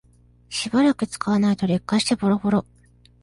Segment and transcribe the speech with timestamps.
[0.49, 2.65] しばらく使わないと劣化してボロボロ